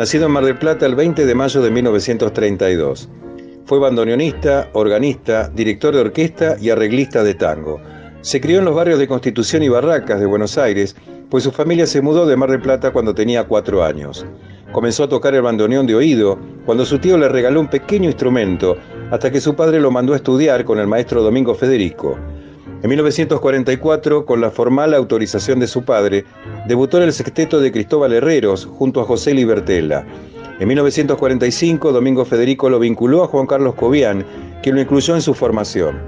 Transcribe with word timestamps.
nacido 0.00 0.24
en 0.24 0.32
Mar 0.32 0.46
del 0.46 0.56
Plata 0.56 0.86
el 0.86 0.94
20 0.94 1.26
de 1.26 1.34
mayo 1.34 1.60
de 1.60 1.70
1932. 1.70 3.10
Fue 3.66 3.78
bandoneonista, 3.78 4.70
organista, 4.72 5.50
director 5.50 5.94
de 5.94 6.00
orquesta 6.00 6.56
y 6.58 6.70
arreglista 6.70 7.22
de 7.22 7.34
tango. 7.34 7.78
Se 8.22 8.40
crió 8.40 8.60
en 8.60 8.64
los 8.64 8.74
barrios 8.74 8.98
de 8.98 9.06
Constitución 9.06 9.62
y 9.62 9.68
Barracas 9.68 10.18
de 10.18 10.24
Buenos 10.24 10.56
Aires, 10.56 10.96
pues 11.28 11.44
su 11.44 11.50
familia 11.50 11.86
se 11.86 12.00
mudó 12.00 12.24
de 12.24 12.34
Mar 12.34 12.50
del 12.50 12.62
Plata 12.62 12.94
cuando 12.94 13.14
tenía 13.14 13.44
cuatro 13.44 13.84
años. 13.84 14.24
Comenzó 14.72 15.04
a 15.04 15.08
tocar 15.10 15.34
el 15.34 15.42
bandoneón 15.42 15.86
de 15.86 15.96
oído 15.96 16.38
cuando 16.64 16.86
su 16.86 16.98
tío 16.98 17.18
le 17.18 17.28
regaló 17.28 17.60
un 17.60 17.68
pequeño 17.68 18.06
instrumento, 18.06 18.78
hasta 19.10 19.30
que 19.30 19.42
su 19.42 19.54
padre 19.54 19.80
lo 19.80 19.90
mandó 19.90 20.14
a 20.14 20.16
estudiar 20.16 20.64
con 20.64 20.78
el 20.78 20.86
maestro 20.86 21.22
Domingo 21.22 21.54
Federico. 21.54 22.16
En 22.82 22.88
1944, 22.88 24.24
con 24.24 24.40
la 24.40 24.50
formal 24.50 24.94
autorización 24.94 25.60
de 25.60 25.66
su 25.66 25.84
padre, 25.84 26.24
debutó 26.66 26.96
en 26.96 27.04
el 27.04 27.12
sexteto 27.12 27.60
de 27.60 27.72
Cristóbal 27.72 28.12
Herreros 28.12 28.66
junto 28.66 29.00
a 29.00 29.04
José 29.04 29.34
Libertella. 29.34 30.06
En 30.60 30.68
1945, 30.68 31.92
Domingo 31.92 32.24
Federico 32.24 32.68
lo 32.68 32.78
vinculó 32.78 33.24
a 33.24 33.26
Juan 33.26 33.46
Carlos 33.46 33.74
Cobian, 33.74 34.24
quien 34.62 34.74
lo 34.74 34.80
incluyó 34.80 35.14
en 35.14 35.22
su 35.22 35.34
formación. 35.34 35.98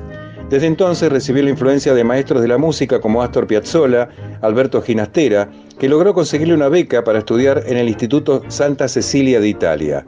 Desde 0.50 0.67
entonces 0.67 1.11
recibió 1.11 1.42
la 1.42 1.48
influencia 1.48 1.95
de 1.95 2.05
maestros 2.05 2.42
de 2.42 2.48
la 2.48 2.58
música 2.58 3.00
como 3.00 3.23
Astor 3.23 3.47
Piazzolla, 3.47 4.11
Alberto 4.42 4.83
Ginastera, 4.83 5.50
que 5.78 5.89
logró 5.89 6.12
conseguirle 6.12 6.53
una 6.53 6.69
beca 6.69 7.03
para 7.03 7.20
estudiar 7.20 7.64
en 7.67 7.78
el 7.78 7.89
Instituto 7.89 8.42
Santa 8.48 8.86
Cecilia 8.89 9.41
de 9.41 9.48
Italia. 9.48 10.05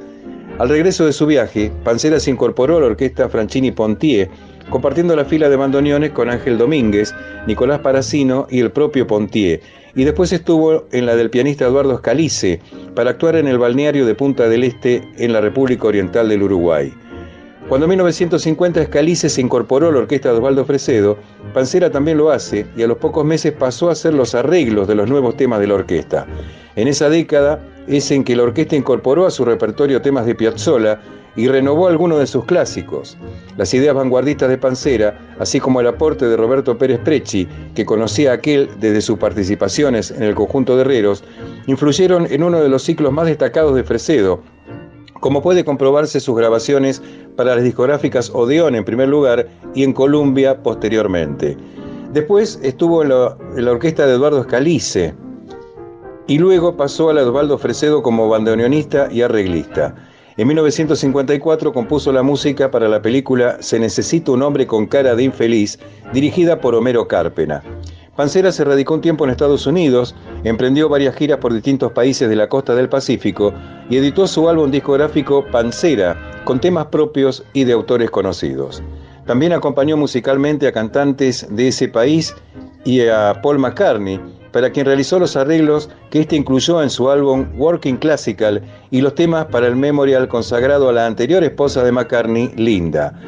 Al 0.59 0.69
regreso 0.69 1.07
de 1.07 1.15
su 1.15 1.25
viaje, 1.25 1.73
Pancera 1.83 2.21
se 2.21 2.31
incorporó 2.31 2.77
a 2.77 2.81
la 2.81 2.87
orquesta 2.87 3.29
Franchini 3.29 3.73
Pontier, 3.73 4.29
compartiendo 4.71 5.15
la 5.17 5.25
fila 5.25 5.49
de 5.49 5.57
bandoneones 5.57 6.11
con 6.13 6.31
Ángel 6.31 6.59
Domínguez, 6.59 7.15
Nicolás 7.47 7.81
Paracino 7.81 8.47
y 8.51 8.61
el 8.61 8.71
propio 8.71 9.07
Pontier, 9.07 9.61
y 9.95 10.05
después 10.05 10.33
estuvo 10.33 10.85
en 10.93 11.07
la 11.07 11.17
del 11.17 11.31
pianista 11.31 11.67
Eduardo 11.67 11.99
Scalice 11.99 12.61
para 12.95 13.11
actuar 13.11 13.37
en 13.37 13.47
el 13.47 13.59
balneario 13.59 14.07
de 14.07 14.15
Punta 14.15 14.49
del 14.49 14.65
Este 14.65 15.07
en 15.19 15.33
la 15.33 15.41
República 15.41 15.87
Oriental 15.87 16.29
del 16.29 16.43
Uruguay. 16.43 16.93
Cuando 17.69 17.87
en 17.87 17.91
1950 17.91 18.85
Scalice 18.85 19.31
se 19.31 19.41
incorporó 19.41 19.89
a 19.89 19.93
la 19.93 19.99
orquesta 19.99 20.31
de 20.31 20.37
Osvaldo 20.37 20.67
Fresedo, 20.67 21.17
Pancera 21.55 21.91
también 21.91 22.19
lo 22.19 22.31
hace 22.31 22.67
y 22.77 22.83
a 22.83 22.87
los 22.87 22.99
pocos 22.99 23.25
meses 23.25 23.53
pasó 23.53 23.89
a 23.89 23.93
hacer 23.93 24.13
los 24.13 24.35
arreglos 24.35 24.87
de 24.87 24.95
los 24.95 25.09
nuevos 25.09 25.37
temas 25.37 25.61
de 25.61 25.69
la 25.69 25.75
orquesta. 25.75 26.27
En 26.77 26.89
esa 26.89 27.09
década 27.09 27.61
es 27.87 28.11
en 28.11 28.23
que 28.23 28.37
la 28.37 28.43
orquesta 28.43 28.77
incorporó 28.77 29.25
a 29.25 29.31
su 29.31 29.47
repertorio 29.47 30.03
temas 30.03 30.27
de 30.27 30.35
Piazzolla 30.35 31.01
y 31.37 31.49
renovó 31.49 31.89
algunos 31.89 32.19
de 32.19 32.27
sus 32.27 32.45
clásicos. 32.45 33.17
Las 33.57 33.73
ideas 33.75 33.95
vanguardistas 33.95 34.49
de 34.49 34.59
Pancera, 34.59 35.19
así 35.39 35.61
como 35.61 35.81
el 35.81 35.87
aporte 35.87 36.27
de 36.27 36.37
Roberto 36.37 36.79
Pérez 36.79 37.01
Prechi, 37.01 37.49
que 37.75 37.85
conocía 37.85 38.31
a 38.31 38.35
aquel 38.35 38.69
desde 38.79 39.01
sus 39.01 39.19
participaciones 39.19 40.11
en 40.11 40.23
el 40.23 40.35
conjunto 40.35 40.77
de 40.77 40.83
herreros, 40.83 41.25
influyeron 41.67 42.27
en 42.31 42.43
uno 42.43 42.61
de 42.61 42.69
los 42.69 42.83
ciclos 42.83 43.13
más 43.13 43.27
destacados 43.27 43.75
de 43.75 43.85
Fresedo, 43.85 44.41
como 45.21 45.41
puede 45.41 45.65
comprobarse 45.65 46.21
sus 46.21 46.37
grabaciones 46.37 47.03
para 47.37 47.55
las 47.55 47.65
discográficas 47.65 48.31
Odeón 48.35 48.75
en 48.75 48.85
primer 48.85 49.09
lugar 49.09 49.49
y 49.75 49.83
en 49.83 49.93
Columbia 49.93 50.63
posteriormente. 50.63 51.57
Después 52.13 52.61
estuvo 52.63 53.03
en 53.03 53.09
la, 53.09 53.73
orquesta 53.73 54.07
de 54.07 54.13
Eduardo 54.15 54.45
Scalice 54.45 55.15
y 56.27 56.39
luego 56.39 56.77
pasó 56.77 57.11
a 57.11 57.15
la 57.15 57.23
Osvaldo 57.23 57.59
Fresedo 57.59 58.03
como 58.03 58.29
bandoneonista 58.29 59.09
y 59.11 59.23
arreglista. 59.23 59.95
En 60.37 60.49
1954 60.49 61.73
compuso 61.73 62.11
la 62.11 62.25
música 62.25 62.69
para 62.69 62.89
la 62.89 63.01
película 63.01 63.57
Se 63.61 63.79
necesita 63.79 64.33
un 64.33 64.43
hombre 64.43 64.67
con 64.67 64.87
cara 64.87 65.15
de 65.15 65.23
infeliz, 65.23 65.79
dirigida 66.13 66.61
por 66.61 66.75
Homero 66.75 67.07
Cárpena. 67.07 67.63
Pancera 68.17 68.51
se 68.51 68.65
radicó 68.65 68.95
un 68.95 69.01
tiempo 69.01 69.25
en 69.25 69.31
Estados 69.31 69.65
Unidos, 69.65 70.17
emprendió 70.43 70.89
varias 70.89 71.15
giras 71.15 71.39
por 71.39 71.53
distintos 71.55 71.93
países 71.93 72.29
de 72.29 72.35
la 72.35 72.49
costa 72.49 72.75
del 72.75 72.89
Pacífico 72.89 73.55
y 73.89 73.97
editó 73.97 74.27
su 74.27 74.49
álbum 74.49 74.73
discográfico 74.73 75.45
Pancera, 75.53 76.43
con 76.45 76.61
temas 76.61 76.87
propios 76.87 77.45
y 77.53 77.63
de 77.63 77.73
autores 77.73 78.11
conocidos. 78.11 78.83
También 79.27 79.53
acompañó 79.53 79.97
musicalmente 79.97 80.67
a 80.67 80.73
cantantes 80.73 81.47
de 81.51 81.69
ese 81.69 81.89
país 81.89 82.35
y 82.85 83.07
a 83.07 83.41
Paul 83.43 83.59
McCartney, 83.59 84.21
para 84.53 84.71
quien 84.71 84.87
realizó 84.87 85.19
los 85.19 85.35
arreglos 85.35 85.89
que 86.11 86.21
este 86.21 86.37
incluyó 86.37 86.83
en 86.83 86.91
su 86.91 87.11
álbum 87.11 87.47
Working 87.57 87.97
Classical 87.97 88.63
y 88.91 89.01
los 89.01 89.15
temas 89.15 89.47
para 89.47 89.67
el 89.67 89.77
memorial 89.77 90.29
consagrado 90.29 90.89
a 90.89 90.93
la 90.93 91.07
anterior 91.07 91.43
esposa 91.43 91.83
de 91.83 91.93
McCartney, 91.93 92.53
Linda. 92.57 93.19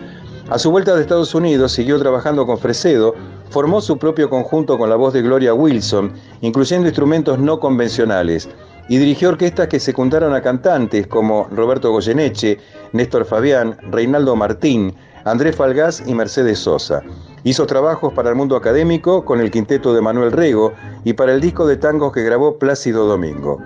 A 0.51 0.59
su 0.59 0.71
vuelta 0.71 0.95
de 0.95 1.01
Estados 1.01 1.35
Unidos 1.35 1.73
siguió 1.73 1.99
trabajando 1.99 2.47
con 2.47 2.59
Fresedo, 2.59 3.15
formó 3.51 3.81
su 3.81 3.99
propio 3.99 4.31
conjunto 4.31 4.79
con 4.79 4.89
la 4.89 4.97
voz 4.97 5.15
de 5.15 5.23
Gloria 5.23 5.55
Wilson, 5.55 6.13
incluyendo 6.43 6.87
instrumentos 6.87 7.39
no 7.41 7.59
convencionales, 7.59 8.49
y 8.89 8.99
dirigió 8.99 9.31
orquestas 9.31 9.67
que 9.67 9.81
secundaron 9.81 10.35
a 10.35 10.43
cantantes 10.43 11.09
como 11.09 11.49
Roberto 11.51 11.91
Goyeneche, 11.91 12.59
Néstor 12.93 13.25
Fabián, 13.25 13.77
Reinaldo 13.91 14.37
Martín, 14.37 14.95
Andrés 15.27 15.57
Falgás 15.57 16.05
y 16.07 16.15
Mercedes 16.15 16.61
Sosa. 16.61 17.03
Hizo 17.43 17.67
trabajos 17.67 18.13
para 18.13 18.29
el 18.29 18.37
mundo 18.37 18.55
académico 18.55 19.25
con 19.25 19.41
el 19.41 19.51
quinteto 19.51 19.93
de 19.93 20.01
Manuel 20.01 20.31
Rego 20.31 20.73
y 21.03 21.15
para 21.15 21.35
el 21.35 21.41
disco 21.41 21.67
de 21.67 21.77
tangos 21.77 22.13
que 22.13 22.23
grabó 22.23 22.61
Plácido 22.61 23.07
Domingo. 23.07 23.59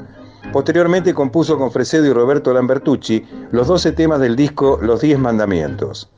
Posteriormente 0.54 1.12
compuso 1.12 1.58
con 1.58 1.70
Fresedo 1.70 2.06
y 2.06 2.14
Roberto 2.14 2.54
Lambertucci 2.54 3.26
los 3.50 3.68
12 3.68 3.92
temas 3.92 4.20
del 4.20 4.36
disco 4.36 4.78
Los 4.80 5.02
Diez 5.02 5.18
Mandamientos. 5.18 6.10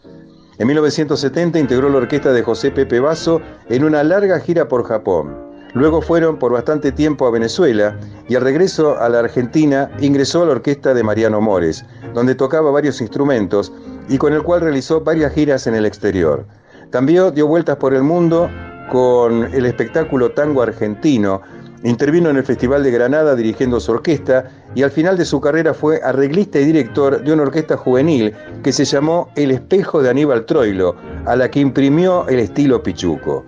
En 0.59 0.69
1970 0.69 1.59
integró 1.59 1.89
la 1.89 1.99
orquesta 1.99 2.33
de 2.33 2.45
José 2.45 2.71
Pepe 2.71 3.01
Basso 3.01 3.41
en 3.69 3.83
una 3.83 4.05
larga 4.05 4.39
gira 4.39 4.69
por 4.69 4.85
Japón. 4.85 5.37
Luego 5.75 6.03
fueron 6.03 6.39
por 6.39 6.53
bastante 6.53 6.93
tiempo 6.93 7.27
a 7.27 7.33
Venezuela 7.33 7.99
y 8.29 8.37
al 8.37 8.43
regreso 8.43 8.97
a 8.97 9.09
la 9.09 9.19
Argentina 9.19 9.91
ingresó 9.99 10.43
a 10.43 10.47
la 10.47 10.53
orquesta 10.53 10.95
de 10.95 11.03
Mariano 11.03 11.41
Mores, 11.41 11.85
donde 12.15 12.37
tocaba 12.37 12.71
varios 12.71 13.01
instrumentos 13.01 13.73
y 14.09 14.19
con 14.19 14.33
el 14.33 14.43
cual 14.43 14.61
realizó 14.61 15.01
varias 15.01 15.33
giras 15.33 15.67
en 15.67 15.75
el 15.75 15.87
exterior. 15.87 16.45
También 16.91 17.35
dio 17.35 17.47
vueltas 17.47 17.77
por 17.77 17.95
el 17.95 18.03
mundo 18.03 18.51
con 18.91 19.45
el 19.55 19.67
espectáculo 19.67 20.33
Tango 20.33 20.63
Argentino. 20.63 21.41
Intervino 21.85 22.31
en 22.31 22.37
el 22.37 22.45
Festival 22.45 22.83
de 22.85 22.91
Granada 22.91 23.35
dirigiendo 23.35 23.81
su 23.81 23.93
orquesta 23.93 24.51
y 24.75 24.83
al 24.83 24.91
final 24.91 25.17
de 25.17 25.25
su 25.25 25.41
carrera 25.41 25.75
fue 25.75 26.01
arreglista 26.03 26.61
y 26.61 26.65
director 26.65 27.25
de 27.25 27.33
una 27.33 27.43
orquesta 27.43 27.77
juvenil 27.77 28.33
que 28.63 28.73
se 28.73 28.85
llamó 28.85 29.31
El 29.35 29.51
Espejo 29.51 30.03
de 30.03 30.11
Aníbal 30.11 30.45
Troilo, 30.47 30.95
a 31.25 31.35
la 31.35 31.51
que 31.51 31.61
imprimió 31.61 32.29
el 32.29 32.39
estilo 32.39 32.83
pichuco. 32.83 33.45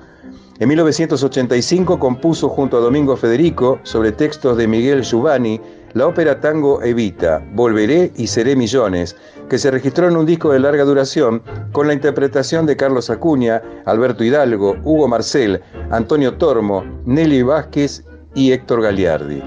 En 0.58 0.68
1985 0.68 1.98
compuso 1.98 2.48
junto 2.48 2.76
a 2.76 2.80
Domingo 2.80 3.16
Federico, 3.16 3.80
sobre 3.82 4.12
textos 4.12 4.56
de 4.56 4.68
Miguel 4.68 5.02
Giovanni, 5.02 5.60
la 5.94 6.08
ópera 6.08 6.40
tango 6.40 6.82
Evita, 6.82 7.40
Volveré 7.52 8.12
y 8.16 8.26
Seré 8.26 8.56
Millones, 8.56 9.16
que 9.48 9.58
se 9.58 9.70
registró 9.70 10.08
en 10.08 10.16
un 10.16 10.26
disco 10.26 10.52
de 10.52 10.58
larga 10.58 10.84
duración 10.84 11.42
con 11.72 11.86
la 11.86 11.94
interpretación 11.94 12.66
de 12.66 12.76
Carlos 12.76 13.10
Acuña, 13.10 13.62
Alberto 13.86 14.24
Hidalgo, 14.24 14.76
Hugo 14.82 15.06
Marcel, 15.06 15.62
Antonio 15.90 16.34
Tormo, 16.34 16.84
Nelly 17.06 17.42
Vázquez 17.42 18.04
y 18.34 18.50
Héctor 18.50 18.82
Galiardi. 18.82 19.40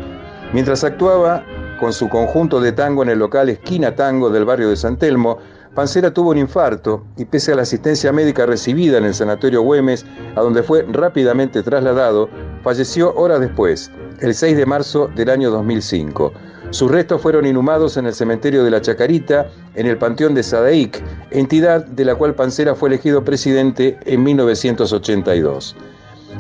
Mientras 0.53 0.85
actuaba 0.85 1.43
con 1.81 1.91
su 1.91 2.07
conjunto 2.07 2.61
de 2.61 2.71
tango 2.71 3.03
en 3.03 3.09
el 3.09 3.19
local 3.19 3.49
Esquina 3.49 3.93
Tango 3.93 4.29
del 4.29 4.45
barrio 4.45 4.69
de 4.69 4.77
San 4.77 4.97
Telmo, 4.97 5.39
Pancera 5.75 6.11
tuvo 6.11 6.31
un 6.31 6.37
infarto 6.37 7.05
y 7.17 7.25
pese 7.25 7.51
a 7.51 7.55
la 7.55 7.61
asistencia 7.63 8.11
médica 8.11 8.45
recibida 8.45 8.97
en 8.97 9.05
el 9.05 9.13
Sanatorio 9.13 9.61
Güemes, 9.61 10.05
a 10.35 10.41
donde 10.41 10.63
fue 10.63 10.83
rápidamente 10.89 11.61
trasladado, 11.61 12.29
falleció 12.63 13.13
horas 13.13 13.41
después, 13.41 13.91
el 14.19 14.33
6 14.33 14.57
de 14.57 14.65
marzo 14.65 15.09
del 15.15 15.29
año 15.29 15.51
2005. 15.51 16.33
Sus 16.71 16.91
restos 16.91 17.21
fueron 17.21 17.45
inhumados 17.45 17.97
en 17.97 18.07
el 18.07 18.13
cementerio 18.13 18.63
de 18.63 18.71
la 18.71 18.81
Chacarita, 18.81 19.49
en 19.75 19.87
el 19.87 19.97
Panteón 19.97 20.33
de 20.33 20.43
Sadaic, 20.43 21.01
entidad 21.31 21.85
de 21.85 22.05
la 22.05 22.15
cual 22.15 22.35
Pancera 22.35 22.75
fue 22.75 22.89
elegido 22.89 23.23
presidente 23.23 23.97
en 24.05 24.23
1982. 24.23 25.75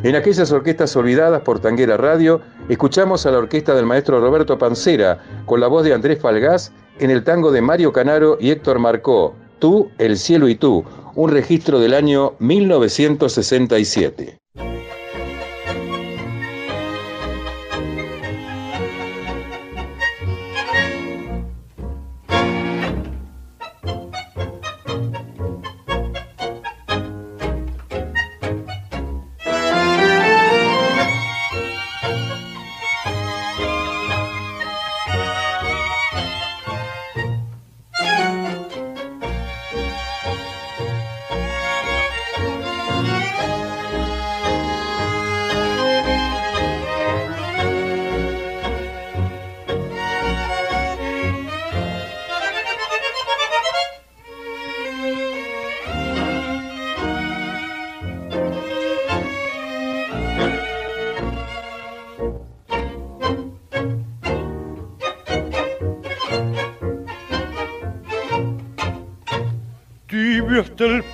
En 0.03 0.15
aquellas 0.15 0.51
orquestas 0.51 0.95
olvidadas 0.95 1.41
por 1.41 1.59
Tanguera 1.59 1.97
Radio, 1.97 2.41
escuchamos 2.69 3.25
a 3.25 3.31
la 3.31 3.39
orquesta 3.39 3.73
del 3.73 3.85
maestro 3.85 4.19
Roberto 4.19 4.57
Pancera, 4.57 5.19
con 5.45 5.59
la 5.59 5.67
voz 5.67 5.85
de 5.85 5.93
Andrés 5.93 6.19
Falgás, 6.19 6.71
en 6.99 7.09
el 7.09 7.23
tango 7.23 7.51
de 7.51 7.61
Mario 7.61 7.93
Canaro 7.93 8.37
y 8.39 8.51
Héctor 8.51 8.79
Marcó, 8.79 9.35
Tú, 9.59 9.89
el 9.97 10.17
cielo 10.17 10.49
y 10.49 10.55
tú, 10.55 10.83
un 11.15 11.31
registro 11.31 11.79
del 11.79 11.95
año 11.95 12.33
1967. 12.37 14.36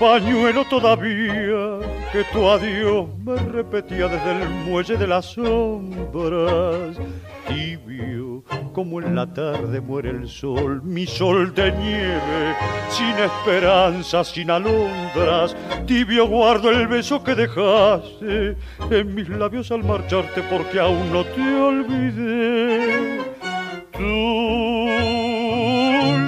Pañuelo 0.03 0.65
todavía 0.65 1.79
que 2.11 2.25
tu 2.33 2.49
adiós 2.49 3.07
me 3.25 3.37
repetía 3.37 4.09
desde 4.09 4.31
el 4.33 4.49
muelle 4.65 4.97
de 4.97 5.07
las 5.07 5.27
sombras. 5.27 6.97
Tibio, 7.47 8.43
como 8.73 8.99
en 8.99 9.15
la 9.15 9.25
tarde 9.33 9.79
muere 9.79 10.09
el 10.09 10.27
sol, 10.27 10.81
mi 10.83 11.05
sol 11.05 11.53
de 11.55 11.71
nieve, 11.71 12.53
sin 12.89 13.17
esperanza, 13.17 14.25
sin 14.25 14.51
alondras. 14.51 15.55
Tibio 15.85 16.27
guardo 16.27 16.69
el 16.69 16.85
beso 16.87 17.23
que 17.23 17.35
dejaste 17.35 18.57
en 18.91 19.15
mis 19.15 19.29
labios 19.29 19.71
al 19.71 19.85
marcharte 19.85 20.43
porque 20.51 20.81
aún 20.81 21.13
no 21.13 21.23
te 21.23 21.55
olvidé. 21.71 23.21
Tú, 23.93 24.87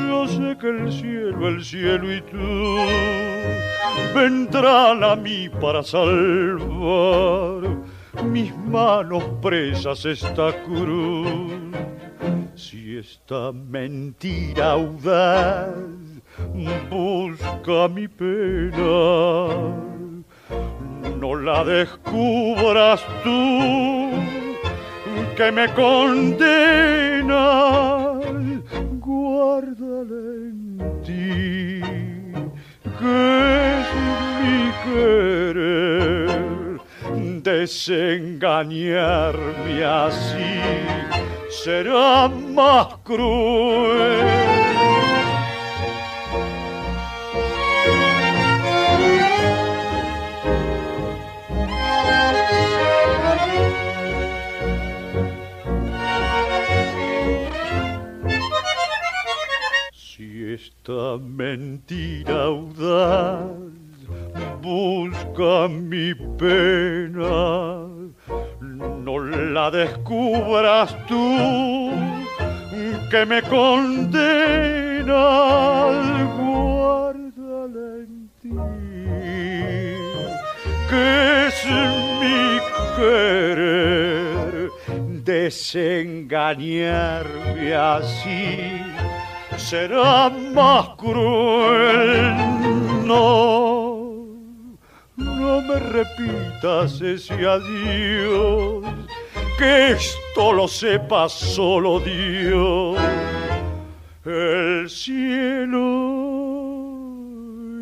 yo 0.07 0.27
sé 0.29 0.57
que 0.61 0.69
el 0.69 0.93
cielo, 0.93 1.49
el 1.49 1.61
cielo 1.65 2.15
y 2.15 2.21
tú 2.21 3.34
vendrán 4.15 5.03
a 5.03 5.15
mí 5.15 5.49
para 5.49 5.83
salvar. 5.83 7.61
Mis 8.23 8.55
manos 8.57 9.23
presas 9.41 10.05
esta 10.05 10.53
cruz. 10.63 11.61
Si 12.55 12.97
esta 12.97 13.51
mentira 13.51 14.71
audaz 14.71 15.75
busca 16.89 17.89
mi 17.89 18.07
pena, 18.07 18.77
no 21.19 21.35
la 21.35 21.63
descubras 21.65 23.03
tú 23.23 24.11
que 25.35 25.51
me 25.51 25.67
condena, 25.73 27.43
guárdala 29.01 30.21
en 30.47 31.01
ti, 31.03 32.14
querer 34.85 36.79
desengañarme 37.41 39.83
así 39.83 40.61
será 41.49 42.29
más 42.29 42.95
cruel. 43.03 44.45
Esta 60.55 61.17
mentira 61.17 62.43
audaz 62.43 63.49
busca 64.65 65.67
mi 65.67 66.15
pena, 66.39 67.85
no 69.05 69.13
la 69.53 69.69
descubras 69.69 70.95
tú 71.07 71.91
que 73.11 73.25
me 73.27 73.43
condena, 73.43 75.27
guárdala 76.37 77.87
en 78.03 78.13
ti, 78.41 78.49
que 80.89 81.05
es 81.47 81.59
mi 82.21 82.41
querer 82.97 84.71
desengañarme 85.23 87.67
así 87.75 88.81
será 89.57 90.29
más 90.29 90.89
cruel. 90.97 92.35
No, 93.05 93.74
no 95.55 95.61
me 95.61 95.79
repitas 95.79 96.99
ese 96.99 97.33
adiós, 97.33 98.83
que 99.57 99.91
esto 99.91 100.51
lo 100.51 100.67
sepa 100.67 101.29
solo 101.29 102.01
Dios. 102.01 102.99
El 104.25 104.89
cielo 104.89 105.79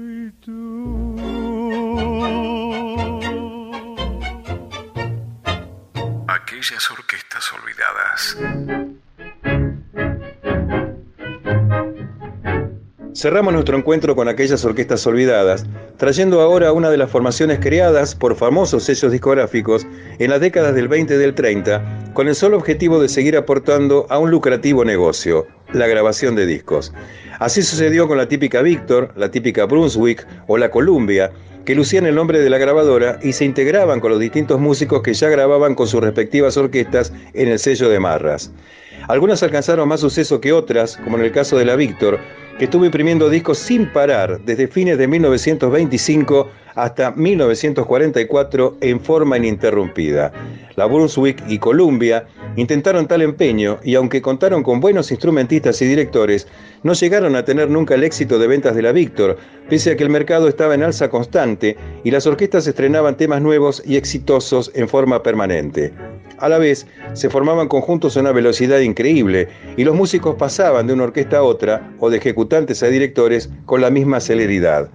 y 0.07 0.31
tú. 0.41 1.15
Aquellas 6.27 6.91
orquestas 6.91 7.53
olvidadas. 7.53 8.82
Cerramos 13.23 13.53
nuestro 13.53 13.77
encuentro 13.77 14.17
con 14.17 14.27
aquellas 14.27 14.65
orquestas 14.65 15.07
olvidadas, 15.07 15.65
trayendo 15.95 16.41
ahora 16.41 16.73
una 16.73 16.89
de 16.89 16.97
las 16.97 17.09
formaciones 17.09 17.59
creadas 17.61 18.15
por 18.15 18.35
famosos 18.35 18.83
sellos 18.83 19.13
discográficos 19.13 19.87
en 20.19 20.29
las 20.29 20.41
décadas 20.41 20.75
del 20.75 20.89
20 20.89 21.13
y 21.13 21.17
del 21.17 21.33
30, 21.33 22.11
con 22.13 22.27
el 22.27 22.35
solo 22.35 22.57
objetivo 22.57 23.01
de 23.01 23.07
seguir 23.07 23.37
aportando 23.37 24.07
a 24.09 24.19
un 24.19 24.29
lucrativo 24.29 24.83
negocio, 24.83 25.47
la 25.71 25.87
grabación 25.87 26.35
de 26.35 26.45
discos. 26.45 26.91
Así 27.39 27.61
sucedió 27.61 28.09
con 28.09 28.17
la 28.17 28.27
típica 28.27 28.61
Victor, 28.61 29.13
la 29.15 29.31
típica 29.31 29.63
Brunswick 29.67 30.27
o 30.47 30.57
la 30.57 30.69
Columbia, 30.69 31.31
que 31.63 31.75
lucían 31.75 32.05
el 32.05 32.15
nombre 32.15 32.41
de 32.41 32.49
la 32.49 32.57
grabadora 32.57 33.19
y 33.23 33.31
se 33.31 33.45
integraban 33.45 34.01
con 34.01 34.11
los 34.11 34.19
distintos 34.19 34.59
músicos 34.59 35.01
que 35.01 35.13
ya 35.13 35.29
grababan 35.29 35.75
con 35.75 35.87
sus 35.87 36.03
respectivas 36.03 36.57
orquestas 36.57 37.13
en 37.33 37.47
el 37.47 37.59
sello 37.59 37.87
de 37.87 38.01
Marras. 38.01 38.51
Algunas 39.07 39.43
alcanzaron 39.43 39.87
más 39.87 40.01
suceso 40.01 40.41
que 40.41 40.51
otras, 40.51 40.97
como 40.97 41.17
en 41.17 41.23
el 41.23 41.31
caso 41.31 41.57
de 41.57 41.65
la 41.65 41.77
Victor, 41.77 42.19
que 42.57 42.65
estuvo 42.65 42.85
imprimiendo 42.85 43.29
discos 43.29 43.57
sin 43.57 43.91
parar 43.91 44.39
desde 44.45 44.67
fines 44.67 44.97
de 44.97 45.07
1925 45.07 46.49
hasta 46.75 47.11
1944 47.11 48.77
en 48.81 48.99
forma 48.99 49.37
ininterrumpida. 49.37 50.31
La 50.75 50.85
Brunswick 50.85 51.43
y 51.47 51.59
Columbia 51.59 52.25
intentaron 52.55 53.07
tal 53.07 53.21
empeño 53.21 53.79
y 53.83 53.95
aunque 53.95 54.21
contaron 54.21 54.63
con 54.63 54.79
buenos 54.79 55.11
instrumentistas 55.11 55.81
y 55.81 55.85
directores, 55.85 56.47
no 56.81 56.93
llegaron 56.93 57.35
a 57.35 57.45
tener 57.45 57.69
nunca 57.69 57.95
el 57.95 58.03
éxito 58.03 58.39
de 58.39 58.47
ventas 58.47 58.75
de 58.75 58.81
la 58.81 58.91
Victor, 58.91 59.37
pese 59.69 59.91
a 59.91 59.97
que 59.97 60.03
el 60.03 60.09
mercado 60.09 60.47
estaba 60.47 60.73
en 60.73 60.83
alza 60.83 61.09
constante 61.09 61.77
y 62.03 62.11
las 62.11 62.25
orquestas 62.25 62.65
estrenaban 62.65 63.17
temas 63.17 63.41
nuevos 63.41 63.83
y 63.85 63.97
exitosos 63.97 64.71
en 64.73 64.89
forma 64.89 65.21
permanente. 65.21 65.93
A 66.43 66.49
la 66.49 66.57
vez, 66.57 66.85
se 67.13 67.29
formaban 67.29 67.69
conjuntos 67.69 68.17
a 68.17 68.19
una 68.19 68.33
velocidad 68.33 68.79
increíble 68.79 69.47
y 69.77 69.85
los 69.85 69.95
músicos 69.95 70.35
pasaban 70.35 70.85
de 70.85 70.91
una 70.91 71.05
orquesta 71.05 71.37
a 71.37 71.43
otra 71.43 71.93
o 71.99 72.09
de 72.09 72.17
ejecutantes 72.17 72.83
a 72.83 72.87
directores 72.87 73.49
con 73.65 73.79
la 73.79 73.89
misma 73.89 74.19
celeridad. 74.19 74.89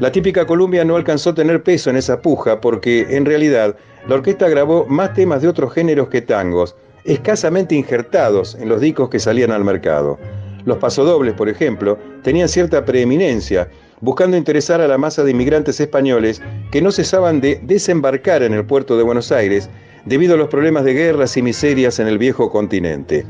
La 0.00 0.10
típica 0.10 0.48
Columbia 0.48 0.84
no 0.84 0.96
alcanzó 0.96 1.30
a 1.30 1.34
tener 1.36 1.62
peso 1.62 1.90
en 1.90 1.96
esa 1.96 2.20
puja 2.20 2.60
porque, 2.60 3.06
en 3.10 3.24
realidad, 3.24 3.76
la 4.08 4.16
orquesta 4.16 4.48
grabó 4.48 4.84
más 4.86 5.14
temas 5.14 5.42
de 5.42 5.46
otros 5.46 5.72
géneros 5.72 6.08
que 6.08 6.22
tangos, 6.22 6.74
escasamente 7.04 7.76
injertados 7.76 8.56
en 8.56 8.68
los 8.68 8.80
discos 8.80 9.10
que 9.10 9.20
salían 9.20 9.52
al 9.52 9.62
mercado. 9.62 10.18
Los 10.64 10.78
pasodobles, 10.78 11.34
por 11.34 11.48
ejemplo, 11.48 11.98
tenían 12.24 12.48
cierta 12.48 12.84
preeminencia, 12.84 13.68
buscando 14.00 14.36
interesar 14.36 14.80
a 14.80 14.88
la 14.88 14.98
masa 14.98 15.22
de 15.22 15.30
inmigrantes 15.30 15.78
españoles 15.78 16.42
que 16.72 16.82
no 16.82 16.90
cesaban 16.90 17.40
de 17.40 17.60
desembarcar 17.62 18.42
en 18.42 18.54
el 18.54 18.64
puerto 18.64 18.96
de 18.96 19.04
Buenos 19.04 19.30
Aires 19.30 19.70
debido 20.04 20.34
a 20.34 20.36
los 20.36 20.48
problemas 20.48 20.84
de 20.84 20.94
guerras 20.94 21.36
y 21.36 21.42
miserias 21.42 21.98
en 21.98 22.08
el 22.08 22.18
viejo 22.18 22.50
continente. 22.50 23.24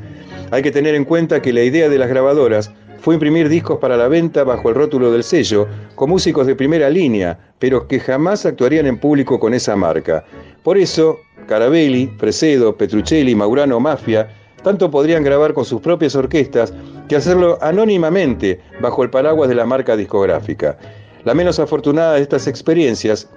Hay 0.50 0.62
que 0.62 0.70
tener 0.70 0.94
en 0.94 1.04
cuenta 1.04 1.40
que 1.42 1.52
la 1.52 1.62
idea 1.62 1.88
de 1.88 1.98
las 1.98 2.08
grabadoras 2.08 2.72
fue 3.00 3.14
imprimir 3.14 3.48
discos 3.48 3.78
para 3.78 3.96
la 3.96 4.08
venta 4.08 4.44
bajo 4.44 4.68
el 4.68 4.74
rótulo 4.74 5.10
del 5.10 5.24
sello, 5.24 5.66
con 5.94 6.10
músicos 6.10 6.46
de 6.46 6.54
primera 6.54 6.90
línea, 6.90 7.38
pero 7.58 7.86
que 7.86 7.98
jamás 7.98 8.44
actuarían 8.44 8.86
en 8.86 8.98
público 8.98 9.40
con 9.40 9.54
esa 9.54 9.74
marca. 9.74 10.24
Por 10.62 10.76
eso, 10.76 11.18
Carabelli, 11.46 12.08
Fresedo, 12.18 12.76
Petruccelli, 12.76 13.34
Maurano 13.34 13.80
Mafia, 13.80 14.28
tanto 14.62 14.90
podrían 14.90 15.24
grabar 15.24 15.54
con 15.54 15.64
sus 15.64 15.80
propias 15.80 16.14
orquestas 16.14 16.74
que 17.08 17.16
hacerlo 17.16 17.58
anónimamente 17.62 18.60
bajo 18.80 19.02
el 19.02 19.10
paraguas 19.10 19.48
de 19.48 19.54
la 19.54 19.64
marca 19.64 19.96
discográfica. 19.96 20.76
La 21.24 21.34
menos 21.34 21.58
afortunada 21.58 22.14
de 22.14 22.22
estas 22.22 22.46
experiencias, 22.46 23.28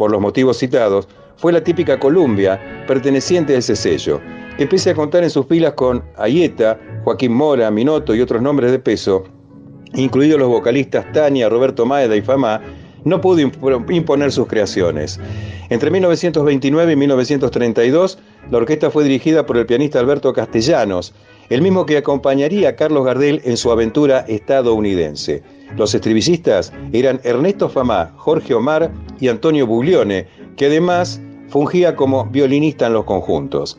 por 0.00 0.10
los 0.10 0.22
motivos 0.22 0.56
citados, 0.56 1.06
fue 1.36 1.52
la 1.52 1.62
típica 1.62 2.00
Columbia, 2.00 2.58
perteneciente 2.86 3.54
a 3.54 3.58
ese 3.58 3.76
sello, 3.76 4.18
que 4.56 4.66
pese 4.66 4.88
a 4.88 4.94
contar 4.94 5.24
en 5.24 5.28
sus 5.28 5.44
pilas 5.44 5.74
con 5.74 6.02
Ayeta, 6.16 6.80
Joaquín 7.04 7.34
Mora, 7.34 7.70
Minoto 7.70 8.14
y 8.14 8.22
otros 8.22 8.40
nombres 8.40 8.70
de 8.70 8.78
peso, 8.78 9.24
incluidos 9.92 10.40
los 10.40 10.48
vocalistas 10.48 11.04
Tania, 11.12 11.50
Roberto 11.50 11.84
Maeda 11.84 12.16
y 12.16 12.22
Fama, 12.22 12.62
no 13.04 13.20
pudo 13.20 13.40
imponer 13.40 14.32
sus 14.32 14.46
creaciones. 14.46 15.20
Entre 15.68 15.90
1929 15.90 16.92
y 16.92 16.96
1932, 16.96 18.18
la 18.50 18.56
orquesta 18.56 18.90
fue 18.90 19.04
dirigida 19.04 19.44
por 19.44 19.58
el 19.58 19.66
pianista 19.66 20.00
Alberto 20.00 20.32
Castellanos, 20.32 21.12
el 21.50 21.62
mismo 21.62 21.84
que 21.84 21.98
acompañaría 21.98 22.70
a 22.70 22.76
Carlos 22.76 23.04
Gardel 23.04 23.42
en 23.44 23.56
su 23.56 23.70
aventura 23.70 24.24
estadounidense. 24.28 25.42
Los 25.76 25.94
estribillistas 25.94 26.72
eran 26.92 27.20
Ernesto 27.24 27.68
Famá, 27.68 28.12
Jorge 28.16 28.54
Omar 28.54 28.90
y 29.20 29.28
Antonio 29.28 29.66
Buglione, 29.66 30.26
que 30.56 30.66
además 30.66 31.20
fungía 31.48 31.96
como 31.96 32.24
violinista 32.26 32.86
en 32.86 32.94
los 32.94 33.04
conjuntos. 33.04 33.78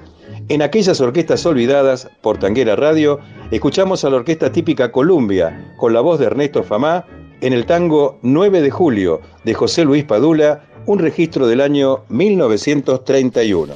En 0.49 0.61
aquellas 0.61 0.99
orquestas 0.99 1.45
olvidadas 1.45 2.09
por 2.21 2.37
Tanguera 2.37 2.75
Radio, 2.75 3.19
escuchamos 3.51 4.03
a 4.03 4.09
la 4.09 4.17
orquesta 4.17 4.51
típica 4.51 4.91
Columbia, 4.91 5.73
con 5.77 5.93
la 5.93 6.01
voz 6.01 6.19
de 6.19 6.25
Ernesto 6.25 6.63
Famá, 6.63 7.05
en 7.39 7.53
el 7.53 7.65
tango 7.65 8.19
9 8.21 8.61
de 8.61 8.69
julio 8.69 9.21
de 9.45 9.53
José 9.53 9.85
Luis 9.85 10.03
Padula, 10.03 10.65
un 10.85 10.99
registro 10.99 11.47
del 11.47 11.61
año 11.61 12.03
1931. 12.09 13.75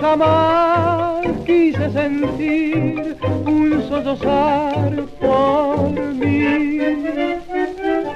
Jamás 0.00 1.26
quise 1.44 1.90
sentir 1.90 3.16
un 3.46 3.82
sollozar 3.88 4.92
por 5.20 5.90
mí. 6.20 6.78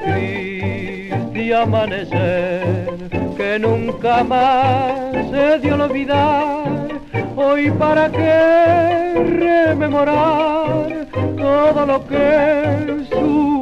Triste 0.04 1.54
amanecer 1.54 2.94
que 3.36 3.58
nunca 3.58 4.24
más 4.24 5.12
se 5.30 5.58
dio 5.58 5.74
olvidar, 5.74 6.88
hoy 7.36 7.70
para 7.72 8.10
qué 8.10 9.14
rememorar 9.38 11.06
todo 11.36 11.86
lo 11.86 12.06
que 12.06 13.04
sufrí. 13.10 13.61